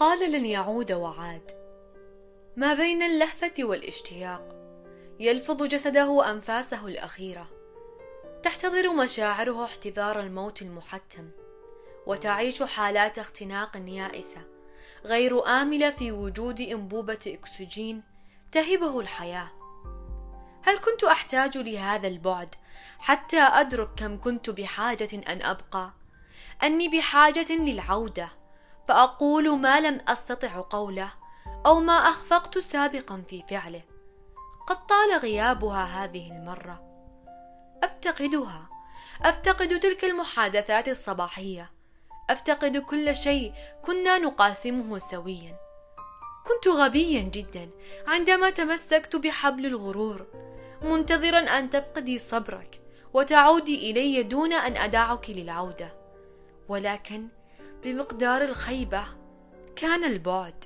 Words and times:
قال 0.00 0.32
لن 0.32 0.46
يعود 0.46 0.92
وعاد. 0.92 1.50
ما 2.56 2.74
بين 2.74 3.02
اللهفة 3.02 3.52
والاشتياق. 3.58 4.56
يلفظ 5.20 5.62
جسده 5.62 6.30
أنفاسه 6.30 6.86
الأخيرة. 6.86 7.48
تحتضر 8.42 8.92
مشاعره 8.92 9.64
احتضار 9.64 10.20
الموت 10.20 10.62
المحتم. 10.62 11.30
وتعيش 12.06 12.62
حالات 12.62 13.18
اختناق 13.18 13.76
يائسة. 13.86 14.42
غير 15.04 15.46
آملة 15.46 15.90
في 15.90 16.12
وجود 16.12 16.60
أنبوبة 16.60 17.20
أكسجين 17.26 18.02
تهبه 18.52 19.00
الحياة. 19.00 19.50
هل 20.62 20.78
كنت 20.78 21.04
أحتاج 21.04 21.58
لهذا 21.58 22.08
البعد 22.08 22.54
حتى 22.98 23.40
أدرك 23.40 23.88
كم 23.96 24.20
كنت 24.20 24.50
بحاجة 24.50 25.08
أن 25.28 25.42
أبقى؟ 25.42 25.90
أني 26.62 26.88
بحاجة 26.88 27.52
للعودة. 27.52 28.39
فأقول 28.88 29.58
ما 29.58 29.80
لم 29.80 30.00
أستطع 30.08 30.64
قوله 30.70 31.12
أو 31.66 31.80
ما 31.80 31.92
أخفقت 31.92 32.58
سابقا 32.58 33.22
في 33.28 33.42
فعله. 33.50 33.82
قد 34.66 34.86
طال 34.86 35.18
غيابها 35.18 35.84
هذه 35.84 36.30
المرة. 36.32 36.82
أفتقدها. 37.82 38.68
أفتقد 39.22 39.80
تلك 39.80 40.04
المحادثات 40.04 40.88
الصباحية. 40.88 41.70
أفتقد 42.30 42.76
كل 42.76 43.16
شيء 43.16 43.52
كنا 43.82 44.18
نقاسمه 44.18 44.98
سويا. 44.98 45.56
كنت 46.46 46.68
غبيا 46.68 47.20
جدا 47.20 47.70
عندما 48.06 48.50
تمسكت 48.50 49.16
بحبل 49.16 49.66
الغرور 49.66 50.26
منتظرا 50.82 51.38
أن 51.38 51.70
تفقدي 51.70 52.18
صبرك 52.18 52.80
وتعودي 53.14 53.90
إلي 53.90 54.22
دون 54.22 54.52
أن 54.52 54.76
أدعك 54.76 55.30
للعودة. 55.30 55.92
ولكن 56.68 57.28
بمقدار 57.84 58.42
الخيبة. 58.42 59.04
كان 59.76 60.04
البعد. 60.04 60.64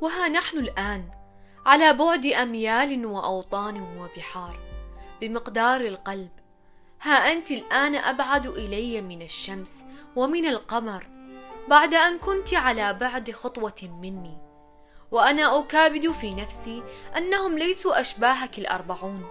وها 0.00 0.28
نحن 0.28 0.58
الآن 0.58 1.04
على 1.66 1.92
بعد 1.92 2.26
أميال 2.26 3.06
وأوطان 3.06 3.98
وبحار. 3.98 4.58
بمقدار 5.20 5.80
القلب. 5.80 6.30
ها 7.02 7.32
أنت 7.32 7.50
الآن 7.50 7.94
أبعد 7.94 8.46
إلي 8.46 9.00
من 9.00 9.22
الشمس 9.22 9.84
ومن 10.16 10.46
القمر. 10.46 11.06
بعد 11.68 11.94
أن 11.94 12.18
كنت 12.18 12.54
على 12.54 12.94
بعد 12.94 13.30
خطوة 13.30 13.98
مني. 14.02 14.38
وأنا 15.10 15.58
أكابد 15.58 16.10
في 16.10 16.34
نفسي 16.34 16.82
أنهم 17.16 17.58
ليسوا 17.58 18.00
أشباهك 18.00 18.58
الأربعون. 18.58 19.28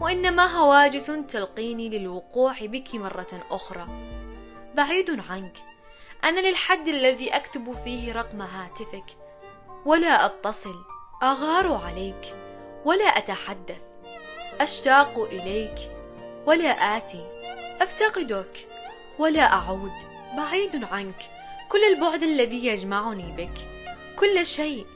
وإنما 0.00 0.46
هواجس 0.46 1.06
تلقيني 1.06 1.88
للوقوع 1.88 2.66
بك 2.66 2.94
مرة 2.94 3.46
أخرى. 3.50 3.86
بعيد 4.74 5.20
عنك. 5.30 5.71
أنا 6.24 6.40
للحد 6.40 6.88
الذي 6.88 7.30
أكتب 7.30 7.72
فيه 7.72 8.12
رقم 8.12 8.42
هاتفك. 8.42 9.04
ولا 9.84 10.26
أتصل 10.26 10.84
أغار 11.22 11.72
عليك. 11.72 12.34
ولا 12.84 13.04
أتحدث 13.04 13.80
أشتاق 14.60 15.18
إليك. 15.18 15.90
ولا 16.46 16.96
آتي 16.96 17.26
أفتقدك. 17.80 18.68
ولا 19.18 19.52
أعود 19.52 19.92
بعيد 20.36 20.84
عنك. 20.84 21.30
كل 21.68 21.84
البعد 21.84 22.22
الذي 22.22 22.66
يجمعني 22.66 23.36
بك. 23.36 23.68
كل 24.18 24.46
شيء 24.46 24.86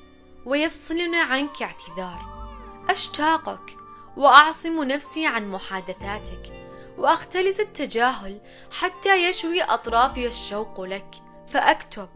ويفصلنا 0.45 1.23
عنك 1.23 1.63
اعتذار. 1.63 2.49
أشتاقك 2.91 3.77
وأعصم 4.17 4.85
نفسي 4.85 5.27
عن 5.27 5.49
محادثاتك. 5.49 6.66
وأختلس 6.99 7.61
التجاهل 7.61 8.41
حتى 8.71 9.29
يشوي 9.29 9.63
أطرافي 9.63 10.27
الشوق 10.27 10.81
لك 10.81 11.15
فأكتب 11.49 12.09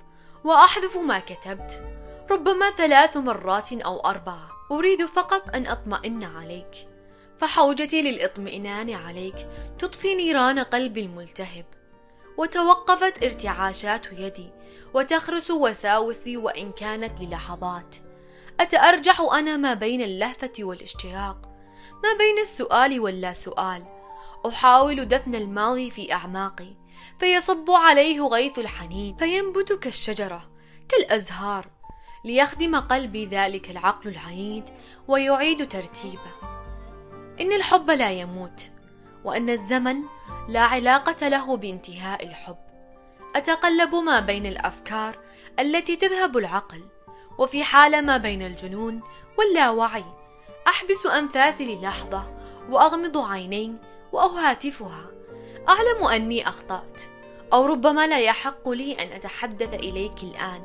وأحذف 0.45 0.97
ما 0.97 1.19
كتبت 1.19 1.83
ربما 2.31 2.71
ثلاث 2.71 3.17
مرات 3.17 3.73
أو 3.73 4.01
أربعة 4.01 4.51
أريد 4.71 5.05
فقط 5.05 5.55
أن 5.55 5.67
أطمئن 5.67 6.25
عليك 6.25 6.89
فحوجتي 7.39 8.03
للإطمئنان 8.03 8.91
عليك 8.91 9.49
تطفي 9.79 10.15
نيران 10.15 10.59
قلبي 10.59 11.01
الملتهب 11.01 11.65
وتوقفت 12.37 13.25
ارتعاشات 13.25 14.07
يدي 14.13 14.51
وتخرس 14.95 15.51
وساوسي 15.51 16.37
وإن 16.37 16.73
كانت 16.73 17.21
للحظات 17.21 17.97
أتأرجح 18.61 19.21
أنا 19.21 19.57
ما 19.57 19.75
بين 19.75 20.03
اللهفة 20.03 20.53
والاشتياق 20.61 21.49
ما 22.03 22.19
بين 22.19 22.39
السؤال 22.39 23.01
واللا 23.01 23.33
سؤال 23.33 24.00
أحاول 24.47 25.05
دفن 25.05 25.35
الماضي 25.35 25.91
في 25.91 26.13
أعماقي 26.13 26.75
فيصب 27.19 27.71
عليه 27.71 28.21
غيث 28.21 28.59
الحنين 28.59 29.17
فينبت 29.17 29.73
كالشجرة 29.73 30.51
كالأزهار 30.89 31.67
ليخدم 32.25 32.77
قلبي 32.77 33.27
ذلك 33.27 33.71
العقل 33.71 34.11
العنيد 34.11 34.65
ويعيد 35.09 35.69
ترتيبه. 35.69 36.33
إن 37.41 37.53
الحب 37.53 37.91
لا 37.91 38.11
يموت 38.11 38.71
وأن 39.25 39.51
الزمن 39.51 40.03
لا 40.49 40.61
علاقة 40.61 41.29
له 41.29 41.57
بانتهاء 41.57 42.27
الحب. 42.27 42.59
أتقلب 43.37 43.95
ما 43.95 44.21
بين 44.21 44.47
الأفكار 44.47 45.19
التي 45.59 45.97
تذهب 45.97 46.37
العقل 46.37 46.85
وفي 47.39 47.65
حالة 47.65 48.01
ما 48.01 48.17
بين 48.17 48.43
الجنون 48.43 49.03
واللاوعي 49.39 50.05
أحبس 50.69 51.07
أنفاسي 51.07 51.75
للحظة 51.75 52.37
وأغمض 52.71 53.19
عيني 53.19 53.90
وأهاتفها. 54.13 55.11
أعلم 55.69 56.05
أني 56.05 56.49
أخطأت 56.49 56.99
أو 57.53 57.67
ربما 57.67 58.07
لا 58.07 58.19
يحق 58.19 58.69
لي 58.69 58.93
أن 58.93 59.13
أتحدث 59.13 59.75
إليك 59.75 60.23
الآن. 60.23 60.63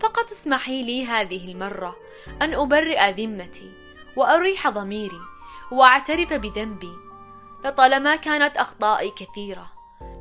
فقط 0.00 0.30
اسمحي 0.30 0.82
لي 0.82 1.06
هذه 1.06 1.52
المرة 1.52 1.96
أن 2.42 2.54
أبرئ 2.54 3.10
ذمتي 3.10 3.72
وأريح 4.16 4.68
ضميري 4.68 5.20
وأعترف 5.72 6.32
بذنبي. 6.32 6.92
لطالما 7.64 8.16
كانت 8.16 8.56
أخطائي 8.56 9.10
كثيرة 9.10 9.66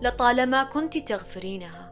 لطالما 0.01 0.63
كنت 0.63 0.97
تغفرينها 0.97 1.91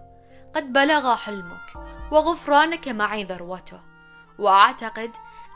قد 0.55 0.73
بلغ 0.73 1.15
حلمك 1.15 1.75
وغفرانك 2.11 2.87
معي 2.87 3.23
ذروته. 3.23 3.79
وأعتقد 4.39 5.11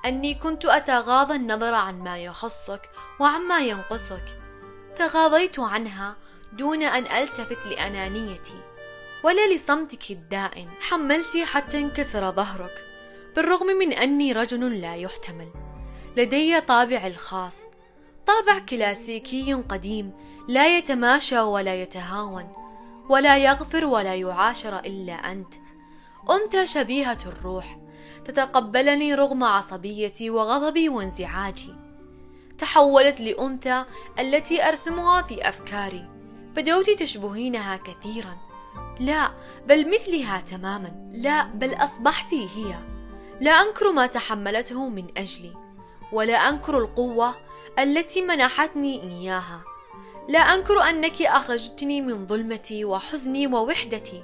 أني 0.06 0.36
كنت 0.36 0.66
أتغاضى 0.66 1.36
النظر 1.36 1.74
عن 1.74 2.00
ما 2.00 2.18
يخصك 2.18 2.90
وعما 3.20 3.60
ينقصك. 3.60 4.45
تغاضيت 4.98 5.60
عنها 5.60 6.16
دون 6.54 6.84
أن 6.84 7.06
ألتفت 7.06 7.68
لأنانيتي 7.68 8.60
ولا 9.24 9.54
لصمتك 9.54 10.12
الدائم. 10.12 10.70
حملتي 10.80 11.46
حتى 11.46 11.80
انكسر 11.80 12.32
ظهرك 12.32 12.86
بالرغم 13.36 13.68
من 13.68 13.94
أني 13.94 14.32
رجل 14.32 14.82
لا 14.82 14.96
يحتمل. 14.96 15.50
لدي 16.18 16.62
طابع 16.62 17.08
الخاص 17.08 17.62
طابع 18.28 18.60
كلاسيكي 18.60 19.54
قديم 19.54 20.14
لا 20.48 20.78
يتماشى 20.78 21.40
ولا 21.40 21.82
يتهاون 21.82 22.54
ولا 23.10 23.38
يغفر 23.38 23.86
ولا 23.86 24.16
يعاشر 24.16 24.80
إلا 24.80 25.14
أنت. 25.14 25.54
أنثى 26.30 26.66
شبيهة 26.66 27.18
الروح 27.26 27.80
تتقبلني 28.26 29.14
رغم 29.14 29.44
عصبيتي 29.44 30.30
وغضبي 30.30 30.90
وانزعاجي. 30.90 31.85
تحولت 32.58 33.20
لأنثى 33.20 33.86
التي 34.20 34.68
أرسمها 34.68 35.22
في 35.22 35.50
أفكاري. 35.50 36.10
بدوت 36.56 36.90
تشبهينها 36.90 37.78
كثيرا. 37.78 38.38
لا 39.00 39.32
بل 39.68 39.90
مثلها 39.90 40.42
تماما. 40.42 41.12
لا 41.14 41.44
بل 41.44 41.74
أصبحت 41.74 42.34
هي. 42.34 42.76
لا 43.42 43.52
أنكر 43.52 43.92
ما 43.92 44.08
تحملته 44.08 44.90
من 44.90 45.08
أجلي 45.18 45.54
ولا 46.12 46.50
أنكر 46.50 46.78
القوة 46.78 47.36
التي 47.80 48.22
منحتني 48.22 49.02
إياها. 49.04 49.62
لا 50.30 50.40
أنكر 50.40 50.82
أنك 50.82 51.22
أخرجتني 51.22 52.02
من 52.02 52.28
ظلمتي 52.28 52.86
وحزني 52.86 53.48
ووحدتي. 53.48 54.24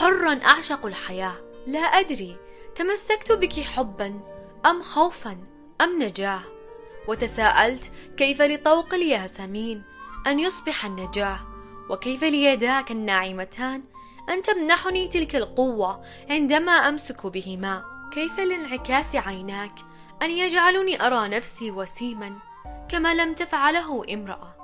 حرا 0.00 0.34
أعشق 0.34 0.86
الحياة. 0.86 1.34
لا 1.66 1.80
أدري 1.80 2.36
تمسكت 2.74 3.32
بك 3.32 3.60
حبا 3.60 4.20
أم 4.66 4.82
خوفا 4.82 5.36
أم 5.80 6.02
نجاة؟ 6.02 6.40
وتساءلت 7.08 7.92
كيف 8.16 8.42
لطوق 8.42 8.94
الياسمين 8.94 9.82
أن 10.26 10.38
يصبح 10.38 10.84
النجاة. 10.84 11.40
وكيف 11.90 12.24
ليداك 12.24 12.90
الناعمتان؟ 12.90 13.82
أن 14.28 14.42
تمنحني 14.42 15.08
تلك 15.08 15.36
القوة 15.36 16.04
عندما 16.30 16.72
أمسك 16.72 17.26
بهما. 17.26 17.84
كيف 18.12 18.38
لانعكاس 18.38 19.16
عيناك؟ 19.16 19.72
أن 20.22 20.30
يجعلني 20.30 21.06
أرى 21.06 21.28
نفسي 21.28 21.70
وسيما. 21.70 22.38
كما 22.88 23.14
لم 23.14 23.34
تفعله 23.34 24.04
امرأة. 24.14 24.54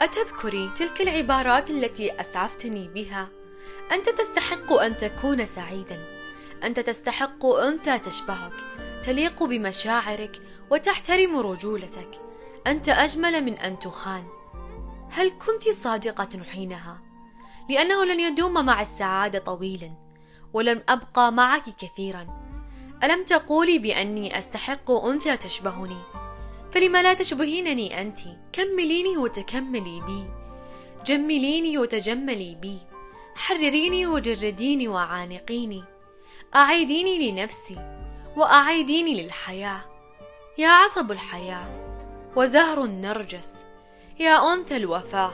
أتذكري 0.00 0.70
تلك 0.76 1.00
العبارات 1.00 1.70
التي 1.70 2.20
أسعفتني 2.20 2.88
بها؟ 2.88 3.28
أنت 3.92 4.08
تستحق 4.08 4.72
أن 4.72 4.96
تكون 4.96 5.46
سعيدا. 5.46 5.98
أنت 6.64 6.80
تستحق 6.80 7.46
أنثى 7.46 7.98
تشبهك. 7.98 8.52
تليق 9.04 9.42
بمشاعرك. 9.42 10.42
وتحترم 10.70 11.36
رجولتك. 11.36 12.20
أنت 12.66 12.88
أجمل 12.88 13.44
من 13.44 13.58
أن 13.58 13.78
تخان. 13.78 14.24
هل 15.10 15.30
كنت 15.30 15.68
صادقة 15.68 16.42
حينها؟ 16.42 17.02
لأنه 17.70 18.04
لن 18.04 18.20
يدوم 18.20 18.64
مع 18.64 18.80
السعادة 18.80 19.38
طويلا 19.38 19.92
ولم 20.52 20.82
أبقى 20.88 21.32
معك 21.32 21.64
كثيرا. 21.78 22.26
ألم 23.02 23.24
تقولي 23.24 23.78
بأني 23.78 24.38
أستحق 24.38 24.90
أنثى 24.90 25.36
تشبهني؟ 25.36 25.98
فلم 26.72 26.96
لا 26.96 27.14
تشبهينني 27.14 28.00
أنت؟ 28.00 28.18
كمليني 28.52 29.16
وتكملي 29.16 30.00
بي. 30.00 30.24
جمليني 31.06 31.78
وتجملي 31.78 32.54
بي. 32.54 32.78
حرريني 33.34 34.06
وجرديني 34.06 34.88
وعانقيني. 34.88 35.84
أعيديني 36.56 37.30
لنفسي 37.30 37.76
وأعيديني 38.36 39.22
للحياة. 39.22 39.93
يا 40.58 40.68
عصب 40.68 41.12
الحياة 41.12 41.66
وزهر 42.36 42.84
النرجس 42.84 43.54
يا 44.18 44.52
أنثى 44.52 44.76
الوفاة 44.76 45.32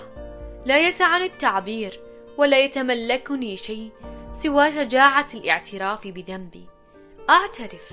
لا 0.66 0.78
يسعني 0.78 1.24
التعبير 1.24 2.00
ولا 2.36 2.58
يتملكني 2.58 3.56
شيء 3.56 3.92
سوى 4.32 4.72
شجاعة 4.72 5.28
الاعتراف 5.34 6.06
بذنبي. 6.06 6.64
أعترف 7.30 7.92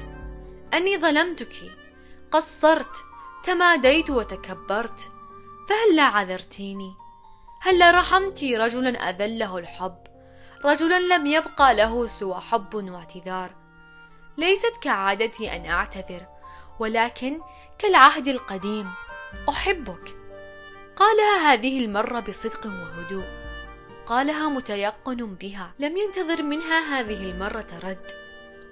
أني 0.73 0.97
ظلمتك 0.97 1.53
قصرت 2.31 2.95
تماديت 3.43 4.09
وتكبرت 4.09 5.11
فهلا 5.69 6.03
عذرتيني؟ 6.03 6.93
هلا 7.61 7.91
رحمت 7.91 8.43
رجلا 8.43 8.89
أذله 8.89 9.57
الحب؟ 9.57 9.97
رجلا 10.65 10.99
لم 10.99 11.27
يبقى 11.27 11.75
له 11.75 12.07
سوى 12.07 12.35
حب 12.35 12.75
واعتذار. 12.75 13.55
ليست 14.37 14.73
كعادتي 14.81 15.55
أن 15.55 15.65
أعتذر 15.65 16.36
ولكن 16.79 17.41
كالعهد 17.79 18.27
القديم 18.27 18.87
أحبك. 19.49 20.15
قالها 20.95 21.53
هذه 21.53 21.85
المرة 21.85 22.19
بصدق 22.19 22.65
وهدوء. 22.65 23.25
قالها 24.05 24.49
متيقن 24.49 25.35
بها. 25.35 25.73
لم 25.79 25.97
ينتظر 25.97 26.43
منها 26.43 26.99
هذه 26.99 27.31
المرة 27.31 27.67
رد 27.83 28.07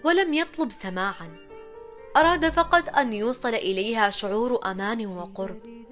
ولم 0.04 0.34
يطلب 0.34 0.72
سماعا. 0.72 1.38
أراد 2.18 2.50
فقط 2.50 2.96
أن 2.98 3.14
يوصل 3.14 3.56
إليها 3.56 4.10
شعور 4.10 4.72
أمان 4.72 5.06
وقرب. 5.06 5.86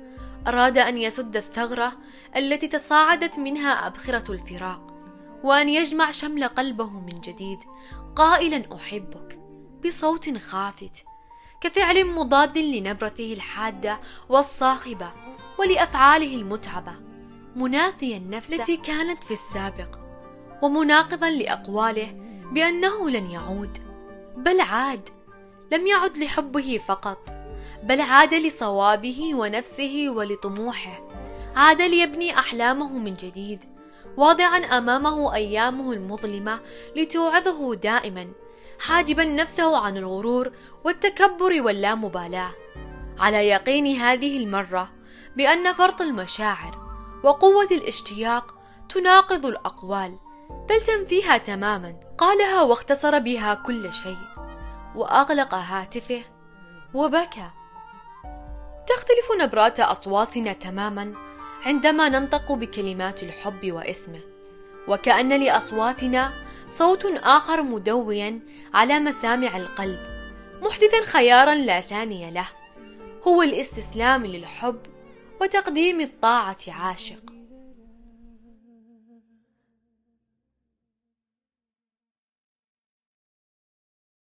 أراد 0.47 0.77
أن 0.77 0.97
يسد 0.97 1.35
الثغرة 1.37 1.93
التي 2.35 2.67
تصاعدت 2.67 3.39
منها 3.39 3.87
أبخرة 3.87 4.31
الفراق 4.31 4.93
وأن 5.43 5.69
يجمع 5.69 6.11
شمل 6.11 6.47
قلبه 6.47 6.89
من 6.89 7.15
جديد. 7.23 7.59
قائلا 8.15 8.75
أحبك 8.75 9.39
بصوت 9.85 10.37
خافت. 10.37 11.12
كفعل 11.63 12.05
مضاد 12.05 12.57
لنبرته 12.57 13.33
الحادة 13.33 13.99
والصاخبة 14.29 15.11
ولأفعاله 15.59 16.35
المتعبة 16.35 16.93
مناثيا 17.55 18.17
النفس 18.17 18.53
التي 18.53 18.77
كانت 18.77 19.23
في 19.23 19.31
السابق 19.31 19.99
ومناقضا 20.61 21.29
لأقواله 21.29 22.11
بأنه 22.51 23.09
لن 23.09 23.31
يعود 23.31 23.77
بل 24.37 24.61
عاد 24.61 25.09
لم 25.71 25.87
يعد 25.87 26.17
لحبه 26.17 26.79
فقط 26.87 27.29
بل 27.83 28.01
عاد 28.01 28.33
لصوابه 28.33 29.35
ونفسه 29.35 30.05
ولطموحه 30.09 31.07
عاد 31.55 31.81
ليبني 31.81 32.39
أحلامه 32.39 32.97
من 32.97 33.13
جديد 33.13 33.65
واضعا 34.17 34.57
أمامه 34.57 35.35
أيامه 35.35 35.93
المظلمة 35.93 36.59
لتوعظه 36.95 37.75
دائما. 37.75 38.27
حاجبا 38.79 39.23
نفسه 39.23 39.77
عن 39.77 39.97
الغرور 39.97 40.51
والتكبر 40.83 41.61
واللامبالاة. 41.61 42.51
على 43.19 43.47
يقين 43.47 43.99
هذه 43.99 44.37
المرة 44.37 44.89
بأن 45.35 45.73
فرط 45.73 46.01
المشاعر 46.01 46.83
وقوة 47.23 47.67
الاشتياق 47.71 48.55
تناقض 48.89 49.45
الأقوال 49.45 50.17
بل 50.69 50.81
تنفيها 50.81 51.37
تماما. 51.37 51.95
قالها 52.17 52.61
واختصر 52.61 53.19
بها 53.19 53.53
كل 53.53 53.93
شيء 53.93 54.17
وأغلق 54.95 55.53
هاتفه 55.53 56.23
وبكى. 56.93 57.49
تختلف 58.87 59.31
نبرات 59.41 59.79
أصواتنا 59.79 60.53
تماما 60.53 61.13
عندما 61.65 62.09
ننطق 62.09 62.51
بكلمات 62.51 63.23
الحب 63.23 63.71
واسمه 63.71 64.19
وكأن 64.87 65.43
لأصواتنا 65.43 66.33
صوت 66.77 67.05
آخر 67.05 67.63
مدويا 67.63 68.39
على 68.73 68.99
مسامع 68.99 69.57
القلب 69.57 69.99
محدثا 70.61 71.01
خيارا 71.05 71.55
لا 71.55 71.81
ثاني 71.81 72.31
له. 72.31 72.47
هو 73.27 73.41
الاستسلام 73.41 74.25
للحب 74.25 74.79
وتقديم 75.41 76.01
الطاعة 76.01 76.57
عاشق. 76.67 77.32